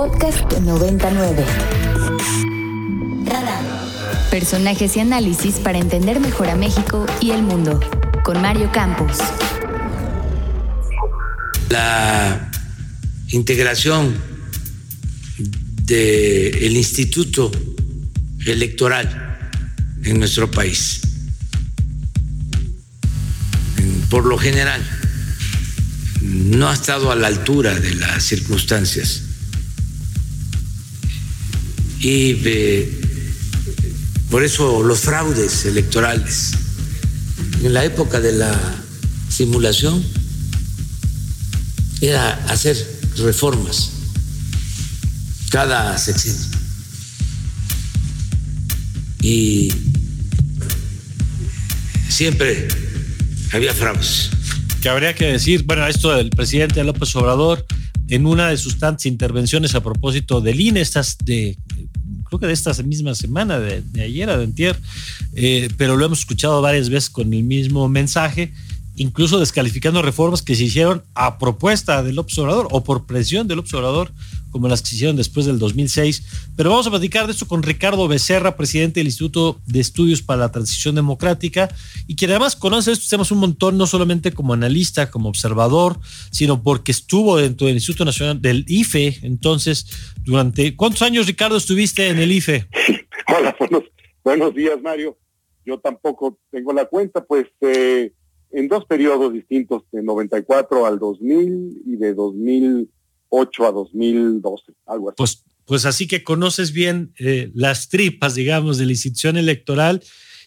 [0.00, 1.44] Podcast 99.
[4.30, 7.78] Personajes y análisis para entender mejor a México y el mundo.
[8.24, 9.18] Con Mario Campos.
[11.68, 12.50] La
[13.28, 14.16] integración
[15.84, 17.52] del Instituto
[18.46, 19.50] Electoral
[20.02, 21.02] en nuestro país.
[24.08, 24.82] Por lo general,
[26.22, 29.24] no ha estado a la altura de las circunstancias.
[32.00, 32.34] Y
[34.30, 36.52] por eso los fraudes electorales.
[37.62, 38.58] En la época de la
[39.28, 40.02] simulación
[42.00, 42.76] era hacer
[43.16, 43.90] reformas
[45.50, 46.46] cada sexenio.
[49.20, 49.72] Y
[52.08, 52.68] siempre
[53.52, 54.30] había fraudes
[54.80, 57.66] que habría que decir, bueno, esto del presidente López Obrador,
[58.08, 61.58] en una de sus tantas intervenciones a propósito del INE, estas de,
[62.30, 64.80] creo que de esta misma semana, de, ayer de antier,
[65.34, 68.52] eh, pero lo hemos escuchado varias veces con el mismo mensaje,
[68.94, 74.12] incluso descalificando reformas que se hicieron a propuesta del observador o por presión del observador,
[74.50, 76.50] como las que se hicieron después del 2006.
[76.56, 80.40] Pero vamos a platicar de esto con Ricardo Becerra, presidente del Instituto de Estudios para
[80.40, 81.68] la Transición Democrática,
[82.06, 85.98] y quien además conoce estos temas un montón, no solamente como analista, como observador,
[86.30, 89.18] sino porque estuvo dentro del Instituto Nacional del IFE.
[89.22, 89.86] Entonces,
[90.24, 92.66] durante ¿cuántos años, Ricardo, estuviste en el IFE?
[93.38, 93.56] Hola,
[94.24, 95.16] buenos, días, Mario.
[95.64, 98.12] Yo tampoco tengo la cuenta, pues eh,
[98.52, 102.14] en dos periodos distintos, de 94 al 2000 y de
[103.30, 105.16] 2008 a 2012, algo así.
[105.16, 110.02] Pues, pues así que conoces bien eh, las tripas, digamos, de la institución electoral.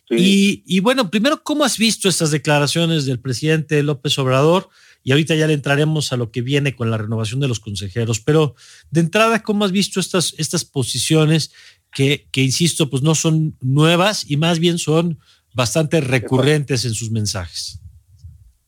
[0.10, 4.70] Y, y, bueno, primero, ¿cómo has visto estas declaraciones del presidente López Obrador?
[5.02, 8.20] Y ahorita ya le entraremos a lo que viene con la renovación de los consejeros.
[8.20, 8.56] Pero
[8.92, 11.52] de entrada, ¿cómo has visto estas, estas posiciones
[11.92, 15.20] que, que, insisto, pues no son nuevas y más bien son
[15.54, 17.80] bastante recurrentes en sus mensajes?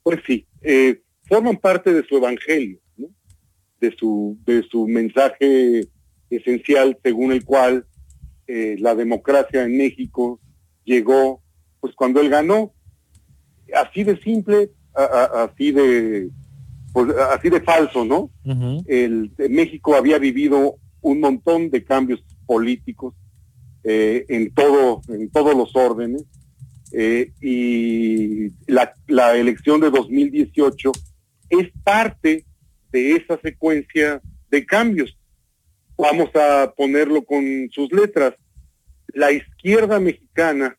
[0.03, 2.79] Pues sí, eh, forman parte de su evangelio,
[3.89, 5.87] de, su, de su mensaje
[6.29, 7.85] esencial según el cual
[8.47, 10.39] eh, la democracia en México
[10.83, 11.41] llegó
[11.79, 12.73] pues cuando él ganó.
[13.73, 16.29] Así de simple, así de
[16.93, 18.31] pues, así de falso, ¿no?
[18.87, 23.13] el, México había vivido un montón de cambios políticos
[23.83, 26.23] eh, en todo, en todos los órdenes,
[26.93, 30.91] eh, y la, la, elección de 2018
[31.49, 32.45] es parte
[32.95, 35.17] de esa secuencia de cambios.
[35.97, 38.35] Vamos a ponerlo con sus letras.
[39.07, 40.77] La izquierda mexicana,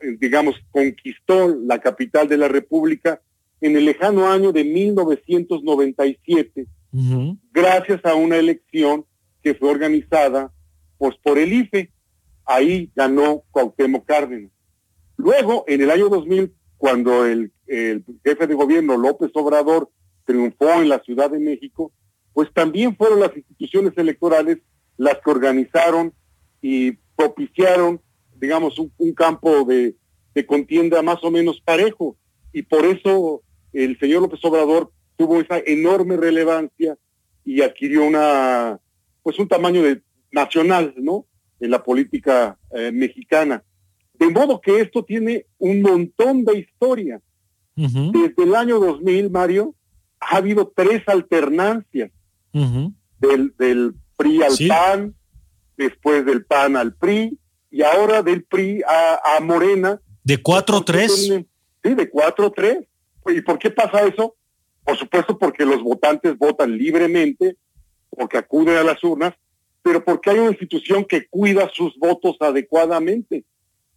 [0.00, 3.20] eh, digamos, conquistó la capital de la República
[3.60, 6.66] en el lejano año de 1997,
[7.52, 9.04] gracias a una elección
[9.42, 10.52] que fue organizada
[10.98, 11.90] pues, por el IFE.
[12.46, 14.52] Ahí ganó Cuauhtémoc Cárdenas.
[15.16, 17.52] Luego, en el año 2000, cuando el,
[18.24, 19.90] jefe de gobierno López Obrador
[20.24, 21.92] triunfó en la Ciudad de México,
[22.32, 24.58] pues también fueron las instituciones electorales
[24.96, 26.12] las que organizaron
[26.60, 28.00] y propiciaron,
[28.36, 29.96] digamos, un, campo de,
[30.46, 32.16] contienda más o menos parejo.
[32.52, 33.42] Y por eso
[33.72, 36.96] el señor López Obrador tuvo esa enorme relevancia
[37.44, 38.78] y adquirió una,
[39.22, 41.26] pues un tamaño de, nacional, ¿no?
[41.60, 43.62] En la política eh, mexicana.
[44.14, 47.20] De modo que esto tiene un montón de historia.
[47.74, 49.74] Desde el año 2000, Mario,
[50.20, 52.10] ha habido tres alternancias
[52.52, 55.14] del, del, PRI al PAN,
[55.76, 57.38] después del PAN al PRI
[57.70, 60.00] y ahora del PRI a, Morena.
[60.22, 61.08] ¿De 4-3?
[61.08, 62.86] Sí, de 4-3.
[63.28, 64.36] ¿Y por qué pasa eso?
[64.84, 67.56] Por supuesto porque los votantes votan libremente,
[68.10, 69.34] porque acuden a las urnas,
[69.82, 73.44] pero porque hay una institución que cuida sus votos adecuadamente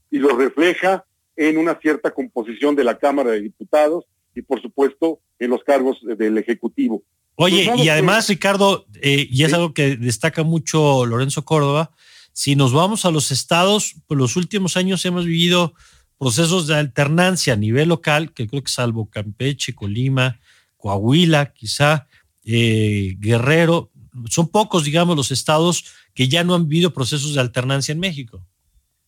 [0.09, 5.19] y lo refleja en una cierta composición de la Cámara de Diputados y por supuesto
[5.39, 7.03] en los cargos del Ejecutivo.
[7.35, 11.91] Oye, pues y además, Ricardo, eh, y es algo que destaca mucho Lorenzo Córdoba,
[12.31, 15.74] si nos vamos a los estados, pues los últimos años hemos vivido
[16.18, 20.39] procesos de alternancia a nivel local, que creo que salvo Campeche, Colima,
[20.77, 22.07] Coahuila, quizá
[22.45, 23.91] eh, Guerrero,
[24.29, 28.45] son pocos, digamos, los estados que ya no han vivido procesos de alternancia en México.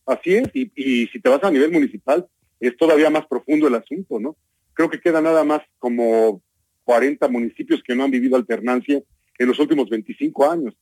[0.06, 2.28] Así es, y, si te vas a nivel municipal,
[2.60, 4.36] es todavía más profundo el asunto, ¿no?
[4.76, 6.42] Creo que queda nada más como
[6.84, 9.02] 40 municipios que no han vivido alternancia
[9.38, 10.76] en los últimos 25 años.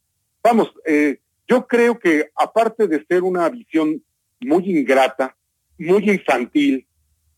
[0.44, 4.04] Vamos, eh, yo creo que aparte de ser una visión
[4.42, 5.36] muy ingrata,
[5.78, 6.86] muy infantil,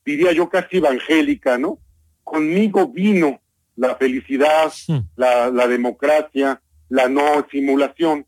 [0.04, 1.80] diría yo casi evangélica, ¿no?
[2.24, 3.40] Conmigo vino
[3.76, 4.72] la felicidad,
[5.16, 8.26] la, la democracia, la no simulación.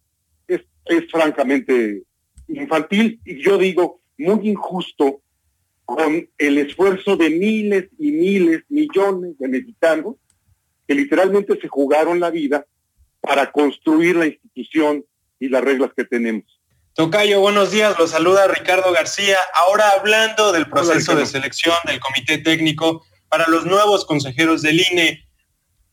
[0.48, 2.04] Es, es francamente
[2.48, 5.22] infantil y yo digo muy injusto
[5.88, 10.16] con el esfuerzo de miles y miles, millones de mexicanos
[10.86, 12.66] que literalmente se jugaron la vida
[13.22, 15.06] para construir la institución
[15.40, 16.44] y las reglas que tenemos.
[16.94, 19.38] Tocayo, buenos días, lo saluda Ricardo García.
[19.56, 25.26] Ahora hablando del proceso de selección del comité técnico para los nuevos consejeros del INE,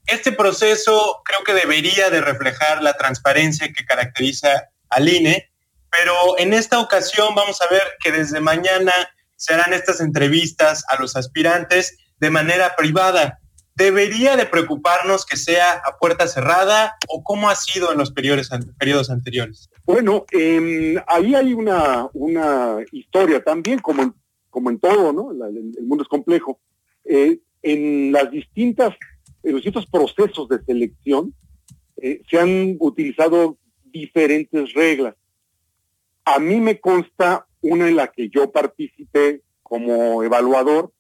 [0.09, 5.53] este proceso creo que debería de reflejar la transparencia que caracteriza al INE,
[5.89, 8.93] pero en esta ocasión vamos a ver que desde mañana
[9.45, 13.41] se harán estas entrevistas a los aspirantes de manera privada.
[13.77, 19.11] ¿Debería de preocuparnos que sea a puerta cerrada o cómo ha sido en los periodos,
[19.11, 19.69] anteriores?
[19.85, 24.15] Bueno, em, ahí hay una, una historia también, como en,
[24.49, 25.33] como en todo, ¿no?
[25.33, 26.59] el, mundo es complejo.
[27.05, 28.95] Eh, en las distintas,
[29.43, 31.35] en los distintos procesos de selección
[32.01, 35.17] eh, se han utilizado diferentes reglas.
[36.25, 40.93] A mí me consta una en la que yo participé como evaluador,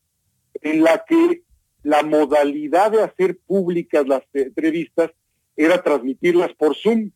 [0.62, 1.42] en la que
[1.82, 5.10] la modalidad de hacer públicas las entrevistas
[5.56, 7.10] era transmitirlas por Zoom.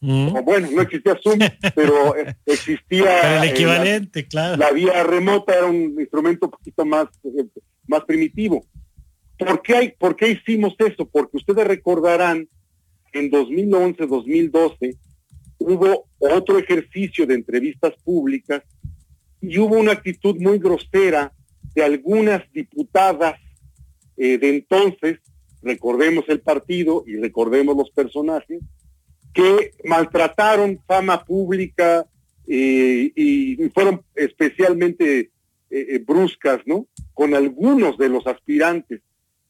[0.00, 0.44] Mm.
[0.44, 1.40] Bueno, no existía Zoom,
[1.74, 2.14] pero
[2.46, 3.38] existía...
[3.38, 4.56] el eh, equivalente, claro.
[4.56, 7.46] La vía remota era un instrumento un poquito más, eh,
[7.88, 8.64] más primitivo.
[9.36, 11.08] ¿Por qué, hay, ¿Por qué hicimos eso?
[11.08, 12.48] Porque ustedes recordarán
[13.12, 14.96] en 2011, 2012,
[15.58, 18.62] hubo otro ejercicio de entrevistas públicas
[19.42, 21.32] y hubo una actitud muy grosera
[21.74, 23.38] de algunas diputadas
[24.16, 25.18] eh, de entonces,
[25.62, 28.60] recordemos el partido y recordemos los personajes,
[29.34, 32.06] que maltrataron fama pública
[32.46, 35.30] eh, y fueron especialmente
[35.70, 36.86] eh, bruscas, ¿no?
[37.14, 39.00] Con algunos de los aspirantes,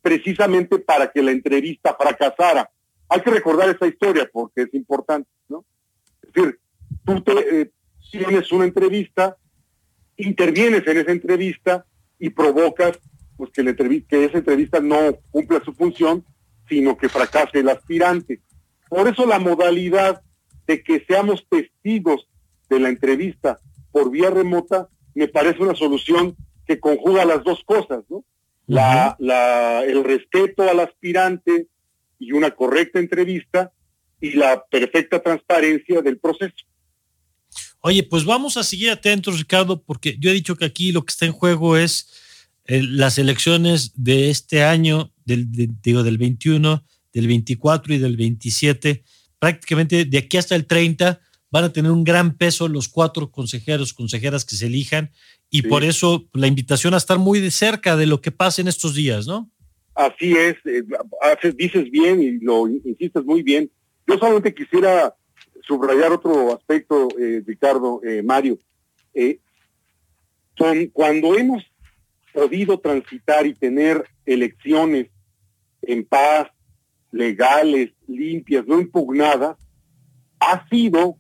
[0.01, 2.71] precisamente para que la entrevista fracasara.
[3.09, 5.65] Hay que recordar esa historia porque es importante, ¿no?
[6.23, 6.61] Es decir,
[7.05, 7.25] tú
[8.11, 9.37] tienes una entrevista,
[10.17, 11.87] intervienes en esa entrevista
[12.19, 12.99] y provocas
[13.37, 16.25] pues que, esa entrevista no cumpla su función,
[16.69, 18.41] sino que fracase el aspirante.
[18.89, 20.23] Por eso la modalidad
[20.67, 22.29] de que seamos testigos
[22.69, 23.59] de la entrevista
[23.91, 26.37] por vía remota me parece una solución
[26.67, 28.25] que conjuga las dos cosas, ¿no?
[28.67, 31.67] la, la, el respeto al aspirante
[32.19, 33.73] y una correcta entrevista
[34.21, 36.65] y la perfecta transparencia del proceso.
[37.85, 41.11] Oye, pues vamos a seguir atentos, Ricardo, porque yo he dicho que aquí lo que
[41.11, 42.09] está en juego es
[42.67, 45.49] eh, las elecciones de este año, del,
[45.83, 49.03] digo, del 21, del 24 y del 27.
[49.41, 51.21] Prácticamente de aquí hasta el 30
[51.51, 55.11] van a tener un gran peso los cuatro consejeros, consejeras que se elijan,
[55.51, 58.69] y por eso la invitación a estar muy de cerca de lo que pasa en
[58.69, 59.51] estos días, ¿no?
[59.95, 60.83] Así es, eh,
[61.55, 63.71] dices bien y lo insistes muy bien.
[64.07, 65.15] Yo solamente quisiera
[65.67, 68.59] subrayar otro aspecto, eh, Ricardo, eh, Mario.
[69.15, 69.41] Eh,
[70.57, 71.65] son, cuando hemos
[72.33, 75.09] podido transitar y tener elecciones
[75.83, 76.49] en paz,
[77.11, 79.57] legales, limpias, no impugnadas,
[80.41, 81.17] ha sido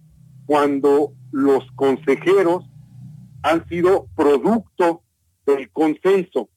[0.46, 2.64] cuando los consejeros
[3.42, 5.02] han sido producto
[5.46, 6.48] del consenso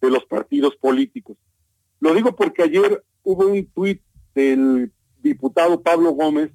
[0.00, 1.36] de los partidos políticos.
[2.00, 4.02] Lo digo porque ayer hubo un tuit
[4.34, 6.50] del diputado Pablo Gómez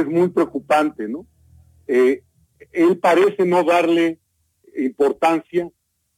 [0.00, 1.26] es muy preocupante, ¿no?
[1.86, 2.22] Eh,
[2.72, 4.18] él parece no darle
[4.76, 5.70] importancia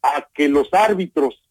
[0.03, 1.43] a que los árbitros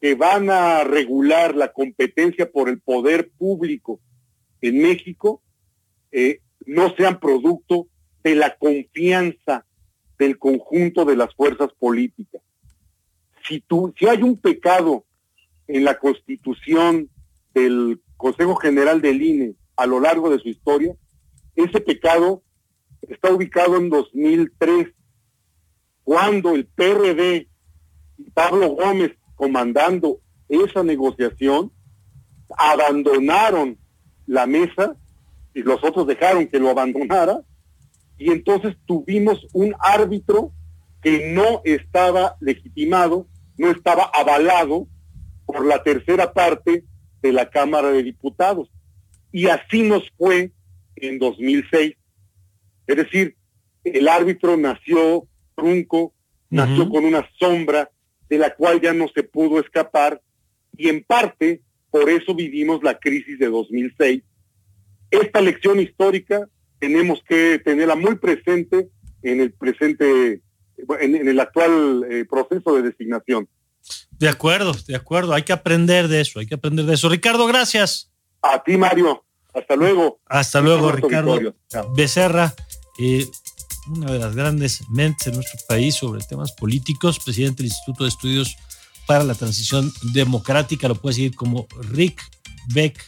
[0.00, 4.00] que van a regular la competencia por el poder público
[4.60, 5.42] en México
[6.12, 7.88] eh, no sean producto
[8.22, 9.66] de la confianza
[10.18, 12.42] del conjunto de las fuerzas políticas.
[13.46, 15.04] Si, tú, si hay un pecado
[15.66, 17.08] en la constitución
[17.54, 20.94] del Consejo General del INE a lo largo de su historia,
[21.60, 22.42] ese pecado
[23.02, 24.88] está ubicado en 2003,
[26.04, 27.48] cuando el PRD
[28.18, 31.72] y Pablo Gómez comandando esa negociación,
[32.56, 33.78] abandonaron
[34.26, 34.96] la mesa
[35.54, 37.40] y los otros dejaron que lo abandonara,
[38.18, 40.52] y entonces tuvimos un árbitro
[41.02, 43.26] que no estaba legitimado,
[43.56, 44.86] no estaba avalado
[45.46, 46.84] por la tercera parte
[47.22, 48.70] de la Cámara de Diputados.
[49.32, 50.52] Y así nos fue
[51.00, 51.94] en 2006.
[52.86, 53.36] Es decir,
[53.84, 55.26] el árbitro nació
[55.56, 56.12] trunco,
[56.48, 57.90] nació con una sombra
[58.28, 60.20] de la cual ya no se pudo escapar
[60.76, 64.22] y en parte por eso vivimos la crisis de 2006.
[65.10, 68.88] Esta lección histórica tenemos que tenerla muy presente
[69.22, 70.40] en el presente,
[71.00, 73.48] en, el actual eh, proceso de designación.
[74.12, 75.34] De acuerdo, de acuerdo.
[75.34, 77.08] Hay que aprender de eso, hay que aprender de eso.
[77.08, 78.10] Ricardo, gracias.
[78.42, 79.24] A ti, Mario.
[79.54, 80.20] Hasta luego.
[80.26, 81.38] Hasta luego, Ricardo
[81.96, 82.54] Becerra,
[82.98, 83.26] eh,
[83.88, 88.10] una de las grandes mentes en nuestro país sobre temas políticos, presidente del Instituto de
[88.10, 88.56] Estudios
[89.06, 92.22] para la Transición Democrática, lo puede seguir como Rick
[92.68, 93.02] Beck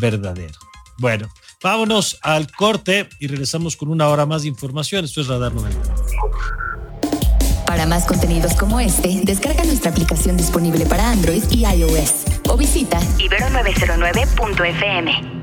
[0.00, 0.58] Verdadero.
[0.98, 1.28] Bueno,
[1.62, 5.04] vámonos al corte y regresamos con una hora más de información.
[5.04, 5.94] Esto es Radar 90.
[7.66, 13.00] Para más contenidos como este, descarga nuestra aplicación disponible para Android y iOS o visita
[13.18, 15.35] ibero909.fm.